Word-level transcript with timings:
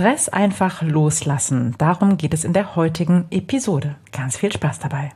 Stress 0.00 0.30
einfach 0.30 0.80
loslassen. 0.80 1.74
Darum 1.76 2.16
geht 2.16 2.32
es 2.32 2.44
in 2.44 2.54
der 2.54 2.74
heutigen 2.74 3.26
Episode. 3.30 3.96
Ganz 4.12 4.34
viel 4.34 4.50
Spaß 4.50 4.78
dabei. 4.78 5.10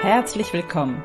Herzlich 0.00 0.52
willkommen. 0.52 1.02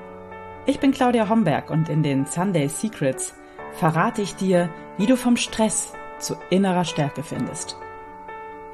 Ich 0.67 0.79
bin 0.79 0.91
Claudia 0.91 1.29
Homberg 1.29 1.71
und 1.71 1.89
in 1.89 2.03
den 2.03 2.27
Sunday 2.27 2.67
Secrets 2.67 3.33
verrate 3.71 4.21
ich 4.21 4.35
dir, 4.35 4.69
wie 4.99 5.07
du 5.07 5.17
vom 5.17 5.35
Stress 5.35 5.93
zu 6.19 6.35
innerer 6.51 6.85
Stärke 6.85 7.23
findest. 7.23 7.75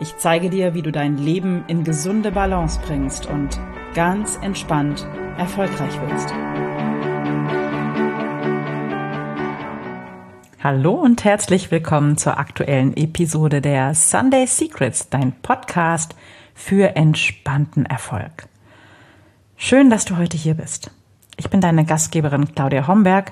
Ich 0.02 0.18
zeige 0.18 0.50
dir, 0.50 0.74
wie 0.74 0.82
du 0.82 0.92
dein 0.92 1.18
Leben 1.18 1.64
in 1.68 1.86
gesunde 1.86 2.34
Balance 2.34 2.82
bringst 2.86 3.28
und 3.28 3.58
ganz 3.94 4.38
entspannt 4.42 5.08
erfolgreich 5.38 6.02
wirst. 6.02 6.34
Hallo 10.62 10.92
und 10.92 11.24
herzlich 11.24 11.72
willkommen 11.72 12.18
zur 12.18 12.38
aktuellen 12.38 12.98
Episode 12.98 13.62
der 13.62 13.96
Sunday 13.96 14.46
Secrets, 14.46 15.08
dein 15.08 15.32
Podcast 15.32 16.16
für 16.54 16.98
entspannten 16.98 17.86
Erfolg. 17.86 18.50
Schön, 19.56 19.90
dass 19.90 20.04
du 20.04 20.18
heute 20.18 20.36
hier 20.36 20.56
bist. 20.56 20.92
Ich 21.38 21.50
bin 21.50 21.62
deine 21.62 21.86
Gastgeberin 21.86 22.54
Claudia 22.54 22.90
Homberg 22.90 23.32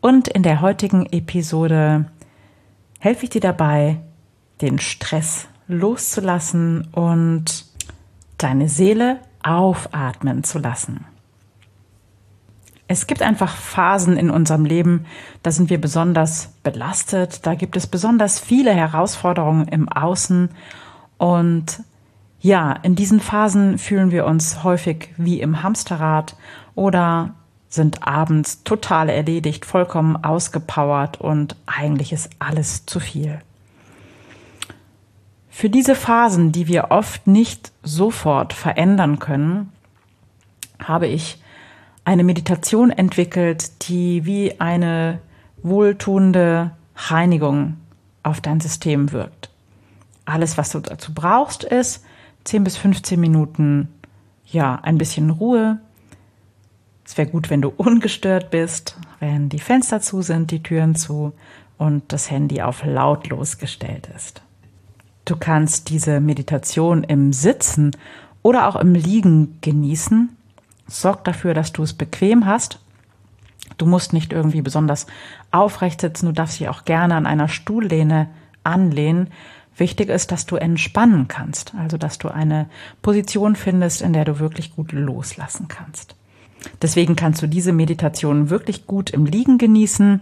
und 0.00 0.26
in 0.26 0.42
der 0.42 0.62
heutigen 0.62 1.06
Episode 1.06 2.06
helfe 2.98 3.22
ich 3.22 3.30
dir 3.30 3.40
dabei, 3.40 4.00
den 4.60 4.80
Stress 4.80 5.46
loszulassen 5.68 6.88
und 6.90 7.66
deine 8.36 8.68
Seele 8.68 9.20
aufatmen 9.44 10.42
zu 10.42 10.58
lassen. 10.58 11.06
Es 12.86 13.06
gibt 13.06 13.22
einfach 13.22 13.56
Phasen 13.56 14.16
in 14.16 14.30
unserem 14.30 14.64
Leben, 14.64 15.06
da 15.42 15.50
sind 15.50 15.70
wir 15.70 15.80
besonders 15.80 16.52
belastet, 16.62 17.46
da 17.46 17.54
gibt 17.54 17.76
es 17.76 17.86
besonders 17.86 18.38
viele 18.38 18.74
Herausforderungen 18.74 19.68
im 19.68 19.88
Außen 19.88 20.50
und 21.16 21.82
ja, 22.40 22.72
in 22.82 22.94
diesen 22.94 23.20
Phasen 23.20 23.78
fühlen 23.78 24.10
wir 24.10 24.26
uns 24.26 24.64
häufig 24.64 25.08
wie 25.16 25.40
im 25.40 25.62
Hamsterrad 25.62 26.36
oder 26.74 27.30
sind 27.70 28.06
abends 28.06 28.64
total 28.64 29.08
erledigt, 29.08 29.64
vollkommen 29.64 30.22
ausgepowert 30.22 31.18
und 31.20 31.56
eigentlich 31.64 32.12
ist 32.12 32.28
alles 32.38 32.84
zu 32.84 33.00
viel. 33.00 33.40
Für 35.48 35.70
diese 35.70 35.94
Phasen, 35.94 36.52
die 36.52 36.68
wir 36.68 36.90
oft 36.90 37.26
nicht 37.26 37.72
sofort 37.82 38.52
verändern 38.52 39.18
können, 39.20 39.72
habe 40.78 41.06
ich 41.06 41.42
eine 42.04 42.24
Meditation 42.24 42.90
entwickelt, 42.90 43.88
die 43.88 44.24
wie 44.24 44.60
eine 44.60 45.20
wohltuende 45.62 46.72
Reinigung 46.94 47.76
auf 48.22 48.40
dein 48.40 48.60
System 48.60 49.12
wirkt. 49.12 49.50
Alles, 50.24 50.56
was 50.56 50.70
du 50.70 50.80
dazu 50.80 51.12
brauchst, 51.14 51.64
ist 51.64 52.04
10 52.44 52.64
bis 52.64 52.76
15 52.76 53.18
Minuten, 53.18 53.88
ja, 54.46 54.76
ein 54.82 54.98
bisschen 54.98 55.30
Ruhe. 55.30 55.78
Es 57.04 57.16
wäre 57.16 57.28
gut, 57.28 57.50
wenn 57.50 57.62
du 57.62 57.68
ungestört 57.76 58.50
bist, 58.50 58.96
wenn 59.20 59.48
die 59.48 59.58
Fenster 59.58 60.00
zu 60.00 60.22
sind, 60.22 60.50
die 60.50 60.62
Türen 60.62 60.94
zu 60.94 61.32
und 61.78 62.12
das 62.12 62.30
Handy 62.30 62.62
auf 62.62 62.84
lautlos 62.84 63.58
gestellt 63.58 64.08
ist. 64.14 64.42
Du 65.24 65.36
kannst 65.36 65.88
diese 65.88 66.20
Meditation 66.20 67.02
im 67.02 67.32
Sitzen 67.32 67.92
oder 68.42 68.68
auch 68.68 68.76
im 68.76 68.94
Liegen 68.94 69.58
genießen. 69.62 70.36
Sorg 70.86 71.24
dafür, 71.24 71.54
dass 71.54 71.72
du 71.72 71.82
es 71.82 71.92
bequem 71.92 72.46
hast. 72.46 72.78
Du 73.78 73.86
musst 73.86 74.12
nicht 74.12 74.32
irgendwie 74.32 74.62
besonders 74.62 75.06
aufrecht 75.50 76.00
sitzen. 76.00 76.26
Du 76.26 76.32
darfst 76.32 76.60
dich 76.60 76.68
auch 76.68 76.84
gerne 76.84 77.16
an 77.16 77.26
einer 77.26 77.48
Stuhllehne 77.48 78.28
anlehnen. 78.62 79.28
Wichtig 79.76 80.08
ist, 80.08 80.30
dass 80.30 80.46
du 80.46 80.56
entspannen 80.56 81.26
kannst, 81.26 81.74
also 81.74 81.96
dass 81.96 82.18
du 82.18 82.28
eine 82.28 82.68
Position 83.02 83.56
findest, 83.56 84.02
in 84.02 84.12
der 84.12 84.24
du 84.24 84.38
wirklich 84.38 84.76
gut 84.76 84.92
loslassen 84.92 85.66
kannst. 85.66 86.14
Deswegen 86.80 87.16
kannst 87.16 87.42
du 87.42 87.46
diese 87.46 87.72
Meditation 87.72 88.50
wirklich 88.50 88.86
gut 88.86 89.10
im 89.10 89.26
Liegen 89.26 89.58
genießen 89.58 90.20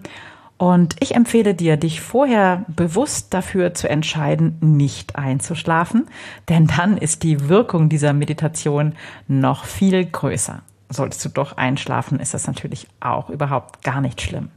und 0.62 0.94
ich 1.00 1.16
empfehle 1.16 1.56
dir, 1.56 1.76
dich 1.76 2.00
vorher 2.00 2.64
bewusst 2.68 3.34
dafür 3.34 3.74
zu 3.74 3.88
entscheiden, 3.88 4.58
nicht 4.60 5.16
einzuschlafen, 5.16 6.06
denn 6.48 6.68
dann 6.68 6.96
ist 6.96 7.24
die 7.24 7.48
Wirkung 7.48 7.88
dieser 7.88 8.12
Meditation 8.12 8.94
noch 9.26 9.64
viel 9.64 10.04
größer. 10.04 10.62
Solltest 10.88 11.24
du 11.24 11.30
doch 11.30 11.56
einschlafen, 11.56 12.20
ist 12.20 12.32
das 12.32 12.46
natürlich 12.46 12.86
auch 13.00 13.28
überhaupt 13.28 13.82
gar 13.82 14.00
nicht 14.00 14.20
schlimm. 14.20 14.50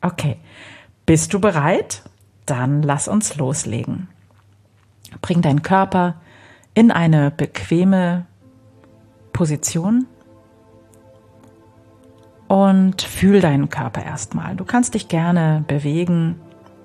Okay, 0.00 0.36
bist 1.06 1.32
du 1.32 1.38
bereit? 1.38 2.02
Dann 2.44 2.82
lass 2.82 3.06
uns 3.06 3.36
loslegen. 3.36 4.08
Bring 5.22 5.42
deinen 5.42 5.62
Körper 5.62 6.16
in 6.74 6.90
eine 6.90 7.30
bequeme 7.30 8.26
Position 9.32 10.06
und 12.48 13.02
fühl 13.02 13.40
deinen 13.40 13.68
Körper 13.68 14.04
erstmal. 14.04 14.54
Du 14.54 14.64
kannst 14.64 14.94
dich 14.94 15.08
gerne 15.08 15.64
bewegen, 15.66 16.36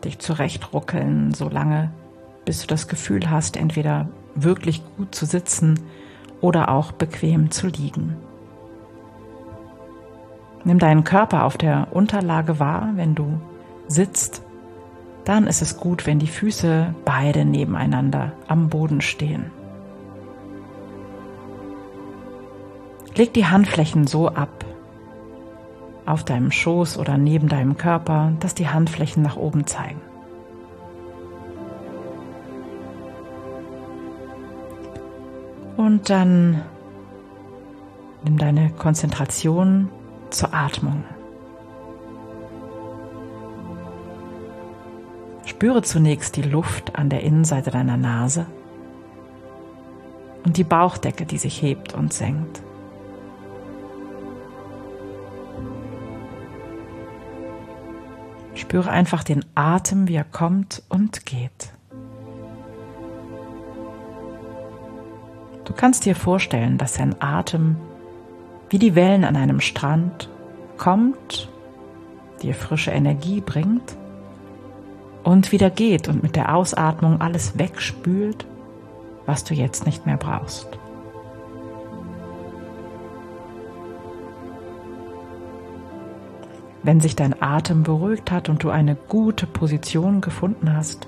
dich 0.03 0.19
zurechtruckeln, 0.19 1.33
solange 1.33 1.91
bis 2.45 2.61
du 2.61 2.67
das 2.67 2.87
Gefühl 2.87 3.29
hast, 3.29 3.55
entweder 3.55 4.09
wirklich 4.35 4.81
gut 4.97 5.13
zu 5.13 5.25
sitzen 5.25 5.79
oder 6.39 6.69
auch 6.69 6.91
bequem 6.91 7.51
zu 7.51 7.67
liegen. 7.67 8.15
Nimm 10.63 10.79
deinen 10.79 11.03
Körper 11.03 11.45
auf 11.45 11.57
der 11.57 11.87
Unterlage 11.91 12.59
wahr, 12.59 12.91
wenn 12.95 13.15
du 13.15 13.39
sitzt. 13.87 14.43
Dann 15.25 15.47
ist 15.47 15.61
es 15.61 15.77
gut, 15.77 16.07
wenn 16.07 16.19
die 16.19 16.27
Füße 16.27 16.95
beide 17.05 17.45
nebeneinander 17.45 18.33
am 18.47 18.69
Boden 18.69 19.01
stehen. 19.01 19.51
Leg 23.15 23.33
die 23.33 23.45
Handflächen 23.45 24.07
so 24.07 24.29
ab, 24.29 24.65
auf 26.11 26.25
deinem 26.25 26.51
Schoß 26.51 26.97
oder 26.97 27.17
neben 27.17 27.47
deinem 27.47 27.77
Körper, 27.77 28.33
dass 28.41 28.53
die 28.53 28.67
Handflächen 28.67 29.23
nach 29.23 29.37
oben 29.37 29.65
zeigen. 29.65 30.01
Und 35.77 36.09
dann 36.09 36.61
nimm 38.23 38.37
deine 38.37 38.71
Konzentration 38.71 39.89
zur 40.29 40.53
Atmung. 40.53 41.03
Spüre 45.45 45.81
zunächst 45.81 46.35
die 46.35 46.41
Luft 46.41 46.97
an 46.97 47.09
der 47.09 47.23
Innenseite 47.23 47.71
deiner 47.71 47.97
Nase 47.97 48.45
und 50.43 50.57
die 50.57 50.63
Bauchdecke, 50.63 51.25
die 51.25 51.37
sich 51.37 51.61
hebt 51.61 51.93
und 51.93 52.11
senkt. 52.13 52.61
Spüre 58.71 58.89
einfach 58.89 59.25
den 59.25 59.43
Atem, 59.53 60.07
wie 60.07 60.15
er 60.15 60.23
kommt 60.23 60.81
und 60.87 61.25
geht. 61.25 61.73
Du 65.65 65.73
kannst 65.73 66.05
dir 66.05 66.15
vorstellen, 66.15 66.77
dass 66.77 66.93
dein 66.93 67.21
Atem 67.21 67.75
wie 68.69 68.79
die 68.79 68.95
Wellen 68.95 69.25
an 69.25 69.35
einem 69.35 69.59
Strand 69.59 70.29
kommt, 70.77 71.49
dir 72.41 72.53
frische 72.53 72.91
Energie 72.91 73.41
bringt 73.41 73.97
und 75.23 75.51
wieder 75.51 75.69
geht 75.69 76.07
und 76.07 76.23
mit 76.23 76.37
der 76.37 76.55
Ausatmung 76.55 77.19
alles 77.19 77.59
wegspült, 77.59 78.45
was 79.25 79.43
du 79.43 79.53
jetzt 79.53 79.85
nicht 79.85 80.05
mehr 80.05 80.15
brauchst. 80.15 80.80
Wenn 86.83 86.99
sich 86.99 87.15
dein 87.15 87.41
Atem 87.41 87.83
beruhigt 87.83 88.31
hat 88.31 88.49
und 88.49 88.63
du 88.63 88.69
eine 88.69 88.95
gute 88.95 89.45
Position 89.45 90.21
gefunden 90.21 90.75
hast, 90.75 91.07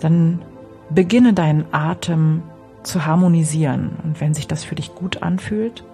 dann 0.00 0.42
beginne 0.90 1.32
deinen 1.32 1.66
Atem 1.72 2.42
zu 2.82 3.06
harmonisieren. 3.06 3.96
Und 4.04 4.20
wenn 4.20 4.34
sich 4.34 4.46
das 4.46 4.62
für 4.62 4.74
dich 4.74 4.94
gut 4.94 5.22
anfühlt, 5.22 5.84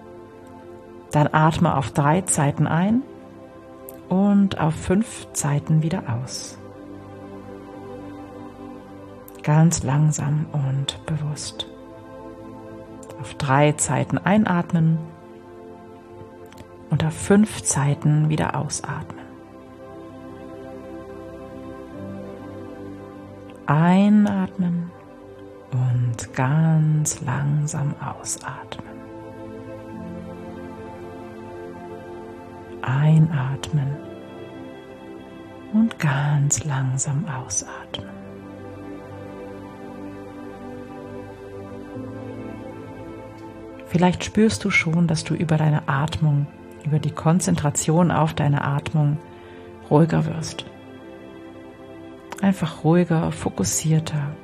dann 1.11 1.29
atme 1.31 1.77
auf 1.77 1.91
drei 1.91 2.21
Zeiten 2.21 2.67
ein 2.67 3.01
und 4.09 4.59
auf 4.59 4.73
fünf 4.73 5.27
Zeiten 5.33 5.83
wieder 5.83 6.03
aus. 6.21 6.57
Ganz 9.41 9.83
langsam 9.83 10.45
und 10.51 11.05
bewusst. 11.05 11.67
Auf 13.21 13.35
drei 13.35 13.73
Zeiten 13.73 14.17
einatmen 14.17 14.97
unter 16.93 17.09
fünf 17.09 17.63
Zeiten 17.63 18.29
wieder 18.29 18.55
ausatmen. 18.55 19.25
Einatmen 23.65 24.91
und 25.71 26.33
ganz 26.35 27.19
langsam 27.21 27.95
ausatmen. 27.99 28.93
Einatmen 32.83 33.97
Und 35.73 35.97
ganz 35.97 36.63
langsam 36.63 37.25
ausatmen. 37.25 38.13
Vielleicht 43.87 44.23
spürst 44.23 44.63
du 44.63 44.69
schon, 44.69 45.07
dass 45.07 45.23
du 45.23 45.33
über 45.33 45.57
deine 45.57 45.87
Atmung, 45.87 46.45
über 46.85 46.99
die 46.99 47.11
Konzentration 47.11 48.11
auf 48.11 48.33
deine 48.33 48.63
Atmung 48.63 49.17
ruhiger 49.89 50.25
wirst. 50.25 50.65
Einfach 52.41 52.83
ruhiger, 52.83 53.31
fokussierter. 53.31 54.35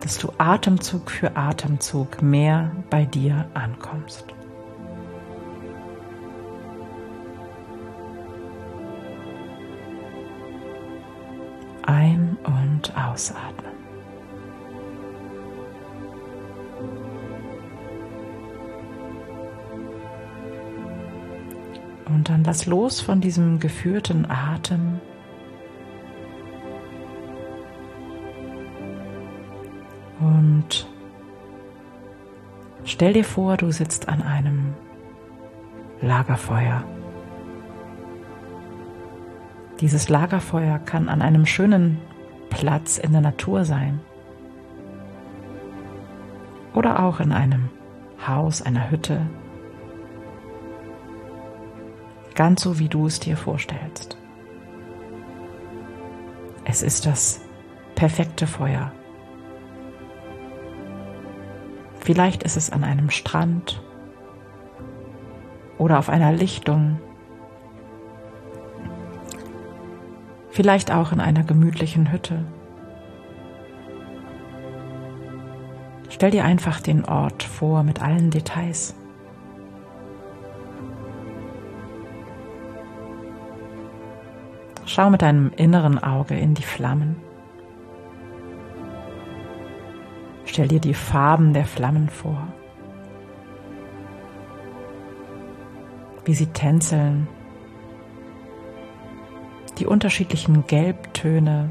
Dass 0.00 0.18
du 0.18 0.32
Atemzug 0.38 1.10
für 1.10 1.36
Atemzug 1.36 2.22
mehr 2.22 2.70
bei 2.88 3.04
dir 3.04 3.46
ankommst. 3.54 4.24
Ein- 11.82 12.36
und 12.44 12.96
ausatmen. 12.96 13.87
Lass 22.48 22.64
los 22.64 23.02
von 23.02 23.20
diesem 23.20 23.60
geführten 23.60 24.24
Atem. 24.24 25.02
Und 30.18 30.88
stell 32.84 33.12
dir 33.12 33.24
vor, 33.24 33.58
du 33.58 33.70
sitzt 33.70 34.08
an 34.08 34.22
einem 34.22 34.72
Lagerfeuer. 36.00 36.84
Dieses 39.82 40.08
Lagerfeuer 40.08 40.78
kann 40.78 41.10
an 41.10 41.20
einem 41.20 41.44
schönen 41.44 41.98
Platz 42.48 42.96
in 42.96 43.12
der 43.12 43.20
Natur 43.20 43.66
sein 43.66 44.00
oder 46.72 47.04
auch 47.04 47.20
in 47.20 47.32
einem 47.32 47.68
Haus, 48.26 48.62
einer 48.62 48.90
Hütte, 48.90 49.20
ganz 52.38 52.62
so 52.62 52.78
wie 52.78 52.88
du 52.88 53.06
es 53.06 53.18
dir 53.18 53.36
vorstellst. 53.36 54.16
Es 56.64 56.82
ist 56.82 57.04
das 57.04 57.40
perfekte 57.96 58.46
Feuer. 58.46 58.92
Vielleicht 61.98 62.44
ist 62.44 62.56
es 62.56 62.70
an 62.70 62.84
einem 62.84 63.10
Strand 63.10 63.82
oder 65.78 65.98
auf 65.98 66.08
einer 66.08 66.30
Lichtung. 66.30 67.00
Vielleicht 70.50 70.92
auch 70.92 71.10
in 71.10 71.18
einer 71.18 71.42
gemütlichen 71.42 72.12
Hütte. 72.12 72.44
Stell 76.08 76.30
dir 76.30 76.44
einfach 76.44 76.80
den 76.80 77.04
Ort 77.04 77.42
vor 77.42 77.82
mit 77.82 78.00
allen 78.00 78.30
Details. 78.30 78.94
Schau 84.98 85.10
mit 85.10 85.22
deinem 85.22 85.52
inneren 85.54 86.02
Auge 86.02 86.36
in 86.36 86.54
die 86.54 86.64
Flammen. 86.64 87.14
Stell 90.44 90.66
dir 90.66 90.80
die 90.80 90.92
Farben 90.92 91.52
der 91.52 91.66
Flammen 91.66 92.08
vor, 92.08 92.48
wie 96.24 96.34
sie 96.34 96.48
tänzeln, 96.48 97.28
die 99.78 99.86
unterschiedlichen 99.86 100.66
Gelbtöne, 100.66 101.70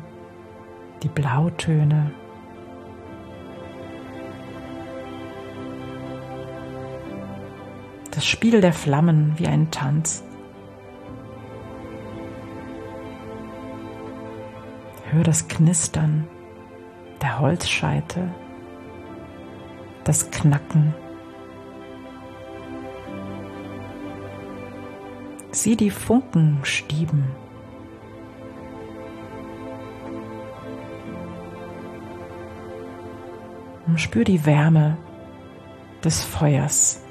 die 1.04 1.10
Blautöne. 1.10 2.12
Das 8.12 8.26
Spiel 8.26 8.62
der 8.62 8.72
Flammen 8.72 9.34
wie 9.36 9.48
ein 9.48 9.70
Tanz. 9.70 10.24
Hör 15.18 15.24
das 15.24 15.48
Knistern 15.48 16.28
der 17.24 17.40
Holzscheitel, 17.40 18.30
das 20.04 20.30
Knacken. 20.30 20.94
Sieh 25.50 25.76
die 25.76 25.90
Funken 25.90 26.60
stieben. 26.62 27.26
Und 33.88 34.00
spür 34.00 34.24
die 34.24 34.46
Wärme 34.46 34.98
des 36.04 36.24
Feuers, 36.24 37.04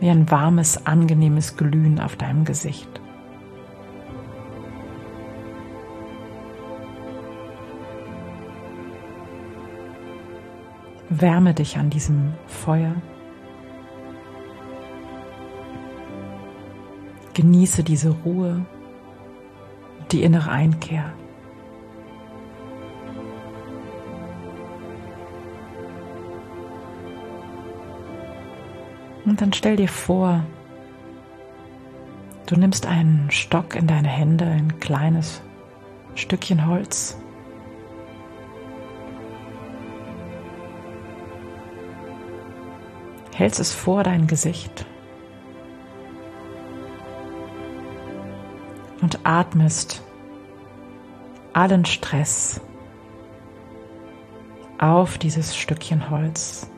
wie 0.00 0.10
ein 0.10 0.28
warmes, 0.32 0.84
angenehmes 0.84 1.56
Glühen 1.56 2.00
auf 2.00 2.16
deinem 2.16 2.44
Gesicht. 2.44 2.97
Wärme 11.10 11.54
dich 11.54 11.78
an 11.78 11.88
diesem 11.88 12.34
Feuer. 12.46 12.94
Genieße 17.34 17.82
diese 17.82 18.10
Ruhe, 18.10 18.66
die 20.12 20.22
innere 20.22 20.50
Einkehr. 20.50 21.12
Und 29.24 29.40
dann 29.40 29.52
stell 29.52 29.76
dir 29.76 29.88
vor, 29.88 30.44
du 32.46 32.56
nimmst 32.56 32.86
einen 32.86 33.30
Stock 33.30 33.76
in 33.76 33.86
deine 33.86 34.08
Hände, 34.08 34.46
ein 34.46 34.80
kleines 34.80 35.42
Stückchen 36.14 36.66
Holz 36.66 37.16
hältst 43.38 43.60
es 43.60 43.72
vor 43.72 44.02
dein 44.02 44.26
Gesicht 44.26 44.84
und 49.00 49.20
atmest 49.22 50.02
allen 51.52 51.84
Stress 51.84 52.60
auf 54.78 55.18
dieses 55.18 55.56
Stückchen 55.56 56.10
Holz. 56.10 56.68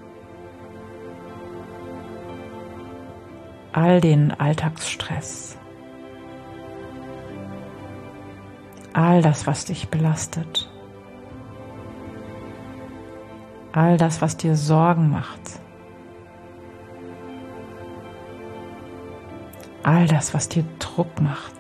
All 3.73 4.03
den 4.03 4.31
Alltagsstress. 4.33 5.57
All 8.93 9.23
das, 9.23 9.47
was 9.47 9.65
dich 9.65 9.89
belastet. 9.89 10.71
All 13.73 13.97
das, 13.97 14.21
was 14.21 14.37
dir 14.37 14.57
Sorgen 14.57 15.09
macht. 15.09 15.61
All 19.83 20.07
das, 20.07 20.35
was 20.35 20.49
dir 20.49 20.65
Druck 20.79 21.21
macht. 21.21 21.55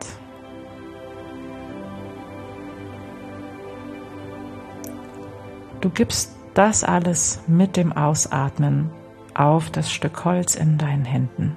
Du 5.80 5.88
gibst 5.90 6.36
das 6.54 6.84
alles 6.84 7.40
mit 7.46 7.76
dem 7.76 7.92
Ausatmen 7.92 8.90
auf 9.34 9.70
das 9.70 9.90
Stück 9.90 10.24
Holz 10.24 10.54
in 10.54 10.76
deinen 10.76 11.04
Händen. 11.04 11.56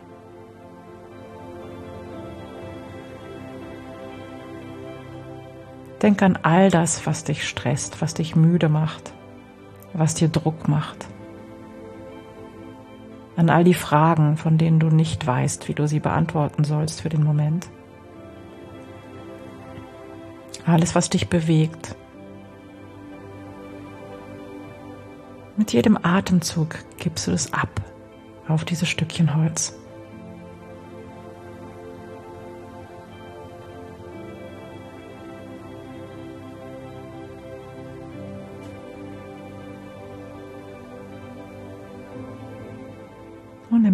Denk 6.02 6.22
an 6.22 6.38
all 6.44 6.70
das, 6.70 7.06
was 7.06 7.24
dich 7.24 7.48
stresst, 7.48 8.02
was 8.02 8.14
dich 8.14 8.36
müde 8.36 8.70
macht, 8.70 9.14
was 9.94 10.16
dir 10.16 10.28
Druck 10.28 10.68
macht 10.68 11.08
an 13.36 13.50
all 13.50 13.64
die 13.64 13.74
Fragen, 13.74 14.38
von 14.38 14.58
denen 14.58 14.80
du 14.80 14.88
nicht 14.88 15.26
weißt, 15.26 15.68
wie 15.68 15.74
du 15.74 15.88
sie 15.88 16.00
beantworten 16.00 16.64
sollst 16.64 17.02
für 17.02 17.10
den 17.10 17.24
Moment. 17.24 17.68
Alles, 20.66 20.96
was 20.96 21.10
dich 21.10 21.30
bewegt. 21.30 21.96
Mit 25.58 25.74
jedem 25.74 25.98
Atemzug 26.02 26.78
gibst 26.98 27.28
du 27.28 27.32
das 27.32 27.54
ab 27.54 27.82
auf 28.48 28.66
dieses 28.66 28.88
Stückchen 28.88 29.36
Holz. 29.36 29.78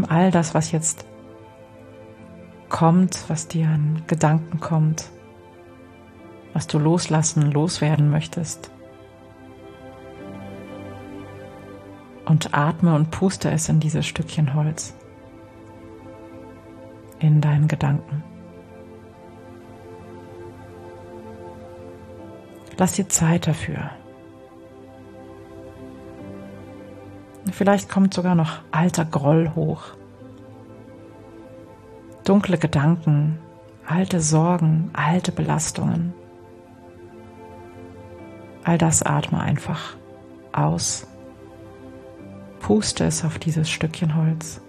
All 0.10 0.32
das, 0.32 0.54
was 0.54 0.72
jetzt 0.72 1.06
kommt, 2.70 3.30
was 3.30 3.48
dir 3.48 3.68
an 3.68 4.04
Gedanken 4.08 4.60
kommt, 4.60 5.10
was 6.54 6.68
du 6.68 6.80
loslassen, 6.80 7.52
loswerden 7.52 8.10
möchtest. 8.10 8.72
Und 12.26 12.54
atme 12.54 12.94
und 12.94 13.10
puste 13.10 13.50
es 13.50 13.70
in 13.70 13.80
dieses 13.80 14.06
Stückchen 14.06 14.54
Holz, 14.54 14.94
in 17.20 17.42
deinen 17.42 17.68
Gedanken. 17.68 18.24
Lass 22.78 22.94
dir 22.94 23.10
Zeit 23.10 23.48
dafür. 23.48 23.90
Vielleicht 27.52 27.90
kommt 27.90 28.14
sogar 28.14 28.36
noch 28.36 28.60
alter 28.72 29.06
Groll 29.06 29.52
hoch. 29.56 29.99
Dunkle 32.30 32.60
Gedanken, 32.60 33.40
alte 33.88 34.22
Sorgen, 34.22 34.92
alte 34.94 35.32
Belastungen. 35.32 36.14
All 38.64 38.78
das 38.78 39.02
atme 39.02 39.42
einfach 39.42 39.96
aus. 40.52 41.08
Puste 42.60 43.06
es 43.06 43.26
auf 43.26 43.40
dieses 43.40 43.68
Stückchen 43.68 44.16
Holz. 44.16 44.62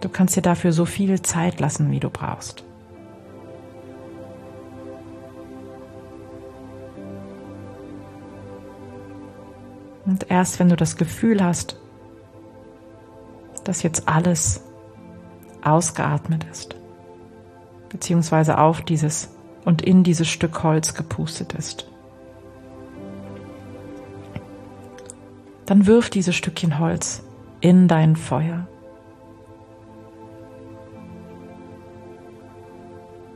Du 0.00 0.08
kannst 0.08 0.34
dir 0.34 0.42
dafür 0.42 0.72
so 0.72 0.86
viel 0.86 1.22
Zeit 1.22 1.60
lassen, 1.60 1.92
wie 1.92 2.00
du 2.00 2.10
brauchst. 2.10 2.64
Und 10.16 10.30
erst 10.30 10.58
wenn 10.58 10.70
du 10.70 10.76
das 10.76 10.96
Gefühl 10.96 11.44
hast, 11.44 11.76
dass 13.64 13.82
jetzt 13.82 14.08
alles 14.08 14.64
ausgeatmet 15.62 16.46
ist, 16.50 16.74
beziehungsweise 17.90 18.56
auf 18.56 18.80
dieses 18.80 19.28
und 19.66 19.82
in 19.82 20.04
dieses 20.04 20.26
Stück 20.26 20.62
Holz 20.62 20.94
gepustet 20.94 21.52
ist, 21.52 21.90
dann 25.66 25.86
wirf 25.86 26.08
dieses 26.08 26.34
Stückchen 26.34 26.78
Holz 26.78 27.22
in 27.60 27.86
dein 27.86 28.16
Feuer. 28.16 28.66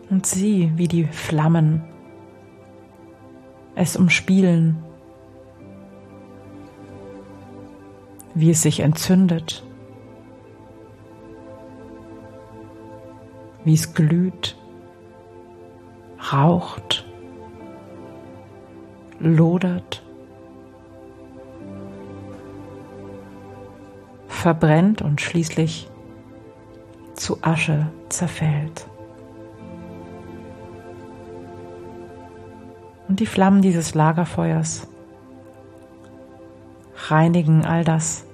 Und 0.09 0.25
sieh, 0.25 0.73
wie 0.77 0.89
die 0.89 1.05
Flammen 1.05 1.85
es 3.75 3.97
umspielen 3.97 4.83
wie 8.35 8.51
es 8.51 8.63
sich 8.63 8.81
entzündet, 8.81 9.65
wie 13.65 13.75
es 13.75 13.95
glüht, 13.95 14.57
raucht, 16.33 17.07
lodert, 19.19 20.03
verbrennt 24.29 25.03
und 25.03 25.21
schließlich 25.21 25.91
zu 27.15 27.43
Asche 27.43 27.93
zerfällt. 28.09 28.87
Und 33.09 33.21
die 33.21 33.27
Flammen 33.27 33.61
dieses 33.61 33.95
Lagerfeuers 33.95 34.90
reinigen 37.11 37.65
all 37.65 37.85
das, 37.85 38.25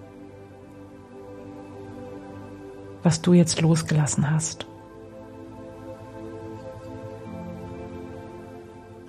was 3.02 3.23
du 3.23 3.33
jetzt 3.33 3.61
losgelassen 3.61 4.30
hast. 4.30 4.66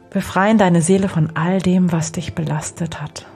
Befreien 0.09 0.57
deine 0.57 0.81
Seele 0.81 1.09
von 1.09 1.35
all 1.35 1.59
dem, 1.59 1.91
was 1.91 2.11
dich 2.11 2.33
belastet 2.33 3.01
hat. 3.01 3.27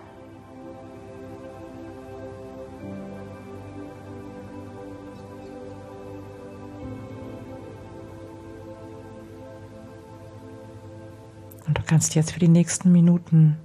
Und 11.68 11.78
du 11.78 11.84
kannst 11.84 12.16
jetzt 12.16 12.32
für 12.32 12.40
die 12.40 12.48
nächsten 12.48 12.92
Minuten 12.92 13.58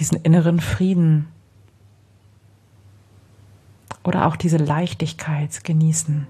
diesen 0.00 0.18
inneren 0.22 0.60
Frieden 0.60 1.28
oder 4.02 4.26
auch 4.26 4.36
diese 4.36 4.56
Leichtigkeit 4.56 5.62
genießen, 5.62 6.26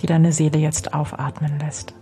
die 0.00 0.06
deine 0.06 0.32
Seele 0.32 0.58
jetzt 0.58 0.94
aufatmen 0.94 1.58
lässt. 1.58 1.94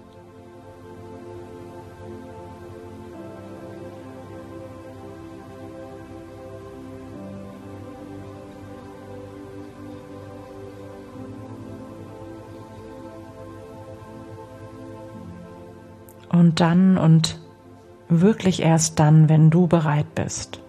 Und 16.28 16.60
dann 16.60 16.98
und 16.98 17.40
wirklich 18.08 18.62
erst 18.62 18.98
dann, 18.98 19.28
wenn 19.28 19.50
du 19.50 19.66
bereit 19.66 20.14
bist. 20.14 20.60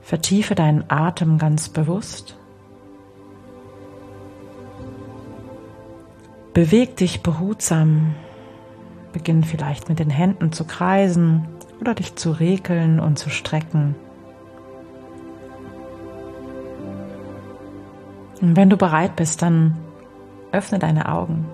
Vertiefe 0.00 0.54
deinen 0.54 0.84
Atem 0.88 1.38
ganz 1.38 1.68
bewusst. 1.68 2.36
Beweg 6.52 6.96
dich 6.96 7.22
behutsam. 7.22 8.14
Beginn 9.12 9.44
vielleicht 9.44 9.88
mit 9.88 9.98
den 9.98 10.10
Händen 10.10 10.52
zu 10.52 10.64
kreisen 10.64 11.46
oder 11.80 11.94
dich 11.94 12.16
zu 12.16 12.30
rekeln 12.30 13.00
und 13.00 13.18
zu 13.18 13.30
strecken. 13.30 13.94
Und 18.40 18.56
wenn 18.56 18.70
du 18.70 18.76
bereit 18.76 19.16
bist, 19.16 19.40
dann 19.40 19.76
öffne 20.50 20.78
deine 20.78 21.08
Augen. 21.08 21.46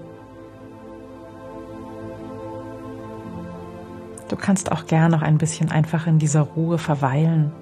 Du 4.29 4.37
kannst 4.37 4.71
auch 4.73 4.87
gern 4.87 5.11
noch 5.11 5.23
ein 5.23 5.39
bisschen 5.39 5.71
einfach 5.71 6.07
in 6.07 6.19
dieser 6.19 6.43
Ruhe 6.43 6.79
verweilen 6.79 7.53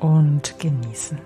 und 0.00 0.58
genießen. 0.58 1.18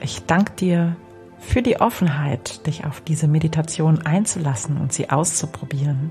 Ich 0.00 0.26
danke 0.26 0.52
dir 0.52 0.96
für 1.38 1.62
die 1.62 1.80
Offenheit, 1.80 2.66
dich 2.66 2.84
auf 2.84 3.00
diese 3.00 3.26
Meditation 3.26 4.02
einzulassen 4.06 4.76
und 4.76 4.92
sie 4.92 5.10
auszuprobieren. 5.10 6.10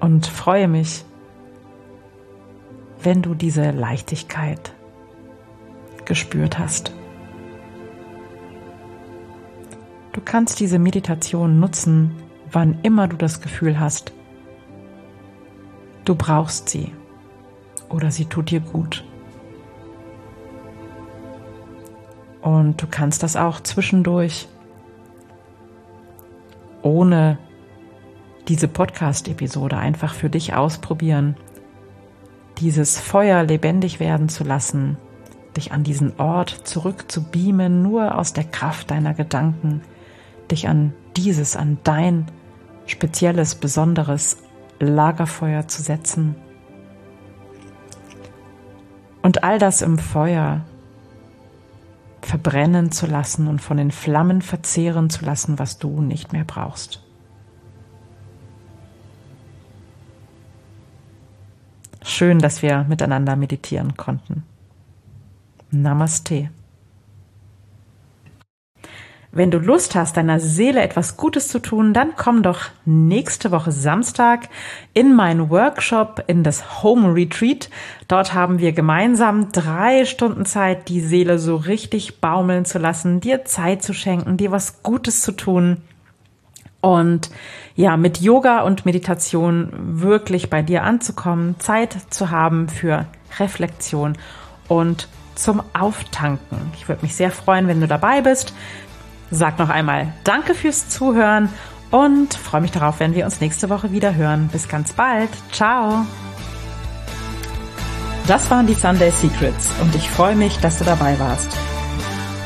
Und 0.00 0.26
freue 0.26 0.68
mich, 0.68 1.04
wenn 3.02 3.22
du 3.22 3.34
diese 3.34 3.70
Leichtigkeit 3.70 4.74
gespürt 6.12 6.58
hast. 6.58 6.92
Du 10.12 10.20
kannst 10.22 10.60
diese 10.60 10.78
Meditation 10.78 11.58
nutzen, 11.58 12.14
wann 12.50 12.78
immer 12.82 13.08
du 13.08 13.16
das 13.16 13.40
Gefühl 13.40 13.80
hast, 13.80 14.12
du 16.04 16.14
brauchst 16.14 16.68
sie 16.68 16.92
oder 17.88 18.10
sie 18.10 18.26
tut 18.26 18.50
dir 18.50 18.60
gut. 18.60 19.04
Und 22.42 22.82
du 22.82 22.86
kannst 22.90 23.22
das 23.22 23.34
auch 23.34 23.60
zwischendurch 23.60 24.48
ohne 26.82 27.38
diese 28.48 28.68
Podcast-Episode 28.68 29.78
einfach 29.78 30.12
für 30.12 30.28
dich 30.28 30.52
ausprobieren, 30.52 31.38
dieses 32.58 32.98
Feuer 32.98 33.42
lebendig 33.44 33.98
werden 33.98 34.28
zu 34.28 34.44
lassen, 34.44 34.98
dich 35.56 35.72
an 35.72 35.84
diesen 35.84 36.18
Ort 36.18 36.50
zurück 36.64 37.10
zu 37.10 37.22
beamen, 37.22 37.82
nur 37.82 38.18
aus 38.18 38.32
der 38.32 38.44
Kraft 38.44 38.90
deiner 38.90 39.14
Gedanken, 39.14 39.82
dich 40.50 40.68
an 40.68 40.92
dieses, 41.16 41.56
an 41.56 41.78
dein 41.84 42.26
spezielles, 42.86 43.54
besonderes 43.54 44.38
Lagerfeuer 44.80 45.68
zu 45.68 45.82
setzen. 45.82 46.34
Und 49.22 49.44
all 49.44 49.58
das 49.58 49.82
im 49.82 49.98
Feuer 49.98 50.62
verbrennen 52.22 52.90
zu 52.90 53.06
lassen 53.06 53.46
und 53.46 53.60
von 53.60 53.76
den 53.76 53.90
Flammen 53.90 54.42
verzehren 54.42 55.10
zu 55.10 55.24
lassen, 55.24 55.58
was 55.58 55.78
du 55.78 56.00
nicht 56.00 56.32
mehr 56.32 56.44
brauchst. 56.44 57.02
Schön, 62.02 62.40
dass 62.40 62.62
wir 62.62 62.84
miteinander 62.88 63.36
meditieren 63.36 63.96
konnten. 63.96 64.44
Namaste. 65.72 66.50
Wenn 69.34 69.50
du 69.50 69.58
Lust 69.58 69.94
hast, 69.94 70.18
deiner 70.18 70.38
Seele 70.38 70.82
etwas 70.82 71.16
Gutes 71.16 71.48
zu 71.48 71.58
tun, 71.58 71.94
dann 71.94 72.12
komm 72.16 72.42
doch 72.42 72.60
nächste 72.84 73.50
Woche 73.50 73.72
Samstag 73.72 74.50
in 74.92 75.14
meinen 75.14 75.48
Workshop, 75.48 76.22
in 76.26 76.44
das 76.44 76.82
Home 76.82 77.14
Retreat. 77.14 77.70
Dort 78.08 78.34
haben 78.34 78.58
wir 78.58 78.72
gemeinsam 78.72 79.50
drei 79.50 80.04
Stunden 80.04 80.44
Zeit, 80.44 80.90
die 80.90 81.00
Seele 81.00 81.38
so 81.38 81.56
richtig 81.56 82.20
baumeln 82.20 82.66
zu 82.66 82.78
lassen, 82.78 83.20
dir 83.20 83.46
Zeit 83.46 83.82
zu 83.82 83.94
schenken, 83.94 84.36
dir 84.36 84.50
was 84.50 84.82
Gutes 84.82 85.22
zu 85.22 85.32
tun 85.32 85.78
und 86.82 87.30
ja, 87.76 87.96
mit 87.96 88.20
Yoga 88.20 88.62
und 88.62 88.84
Meditation 88.84 89.70
wirklich 89.72 90.50
bei 90.50 90.62
dir 90.62 90.82
anzukommen, 90.82 91.58
Zeit 91.58 91.96
zu 92.10 92.30
haben 92.30 92.68
für 92.68 93.06
Reflexion 93.38 94.18
und 94.68 95.08
zum 95.34 95.62
Auftanken. 95.72 96.72
Ich 96.76 96.88
würde 96.88 97.02
mich 97.02 97.14
sehr 97.14 97.30
freuen, 97.30 97.68
wenn 97.68 97.80
du 97.80 97.86
dabei 97.86 98.20
bist. 98.20 98.52
Sag 99.30 99.58
noch 99.58 99.70
einmal 99.70 100.12
Danke 100.24 100.54
fürs 100.54 100.88
Zuhören 100.88 101.48
und 101.90 102.34
freue 102.34 102.60
mich 102.60 102.72
darauf, 102.72 103.00
wenn 103.00 103.14
wir 103.14 103.24
uns 103.24 103.40
nächste 103.40 103.68
Woche 103.70 103.92
wieder 103.92 104.14
hören. 104.14 104.48
Bis 104.52 104.68
ganz 104.68 104.92
bald. 104.92 105.30
Ciao. 105.52 106.06
Das 108.26 108.50
waren 108.50 108.66
die 108.66 108.74
Sunday 108.74 109.10
Secrets 109.10 109.70
und 109.80 109.94
ich 109.94 110.08
freue 110.08 110.36
mich, 110.36 110.58
dass 110.58 110.78
du 110.78 110.84
dabei 110.84 111.18
warst. 111.18 111.48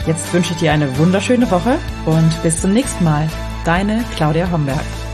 Jetzt 0.07 0.33
wünsche 0.33 0.53
ich 0.53 0.59
dir 0.59 0.73
eine 0.73 0.97
wunderschöne 0.99 1.51
Woche 1.51 1.79
und 2.07 2.43
bis 2.43 2.61
zum 2.61 2.73
nächsten 2.73 3.05
Mal. 3.05 3.29
Deine 3.65 4.05
Claudia 4.15 4.51
Homberg. 4.51 5.06